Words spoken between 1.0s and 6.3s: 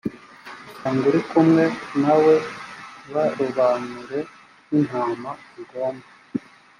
uri kumwe nawe barobanure nk intama zigomba